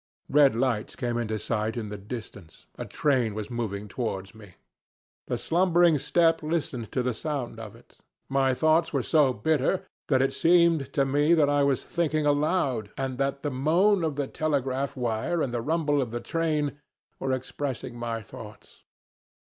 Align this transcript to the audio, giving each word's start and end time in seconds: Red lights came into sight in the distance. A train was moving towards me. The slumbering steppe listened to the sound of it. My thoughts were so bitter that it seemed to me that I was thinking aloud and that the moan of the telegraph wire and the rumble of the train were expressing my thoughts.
Red 0.29 0.55
lights 0.55 0.95
came 0.95 1.19
into 1.19 1.37
sight 1.37 1.77
in 1.77 1.89
the 1.89 1.97
distance. 1.99 2.65
A 2.75 2.85
train 2.85 3.35
was 3.35 3.51
moving 3.51 3.87
towards 3.87 4.33
me. 4.33 4.55
The 5.27 5.37
slumbering 5.37 5.99
steppe 5.99 6.41
listened 6.41 6.91
to 6.93 7.03
the 7.03 7.13
sound 7.13 7.59
of 7.59 7.75
it. 7.75 7.97
My 8.27 8.55
thoughts 8.55 8.91
were 8.91 9.03
so 9.03 9.31
bitter 9.31 9.85
that 10.07 10.23
it 10.23 10.33
seemed 10.33 10.91
to 10.93 11.05
me 11.05 11.35
that 11.35 11.51
I 11.51 11.61
was 11.61 11.83
thinking 11.85 12.25
aloud 12.25 12.89
and 12.97 13.19
that 13.19 13.43
the 13.43 13.51
moan 13.51 14.03
of 14.03 14.15
the 14.15 14.25
telegraph 14.25 14.97
wire 14.97 15.39
and 15.39 15.53
the 15.53 15.61
rumble 15.61 16.01
of 16.01 16.09
the 16.09 16.19
train 16.19 16.79
were 17.19 17.31
expressing 17.31 17.95
my 17.95 18.23
thoughts. 18.23 18.81